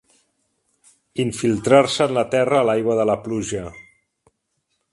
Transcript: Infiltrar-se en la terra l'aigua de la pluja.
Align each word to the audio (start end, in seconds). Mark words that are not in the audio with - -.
Infiltrar-se 1.23 2.07
en 2.09 2.15
la 2.19 2.23
terra 2.31 2.63
l'aigua 2.69 2.99
de 3.01 3.07
la 3.13 3.19
pluja. 3.27 3.65